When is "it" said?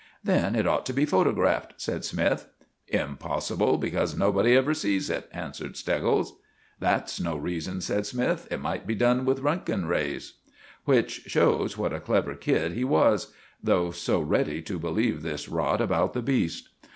0.55-0.65, 5.11-5.29, 8.49-8.59